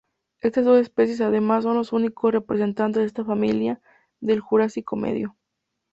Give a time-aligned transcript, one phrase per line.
[0.41, 3.79] Estas dos especies además son los únicos representantes de esta familia
[4.19, 5.37] del Jurásico Medio.